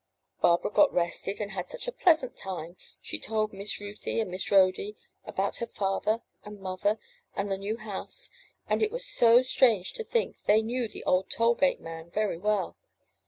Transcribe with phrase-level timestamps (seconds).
[0.41, 2.75] Barbara got rested and had such a pleasant time.
[3.01, 6.97] She told Miss Ruthy and Miss Rhody about her father and mother
[7.35, 8.31] and the new house,
[8.67, 12.39] and it was so strange to think they knew the old toll gate man very
[12.39, 12.77] well.